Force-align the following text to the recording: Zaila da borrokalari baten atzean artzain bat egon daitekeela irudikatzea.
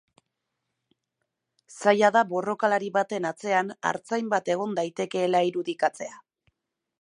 Zaila 1.75 2.09
da 2.15 2.23
borrokalari 2.31 2.89
baten 2.95 3.29
atzean 3.31 3.69
artzain 3.91 4.33
bat 4.33 4.51
egon 4.55 4.75
daitekeela 4.81 5.45
irudikatzea. 5.51 6.19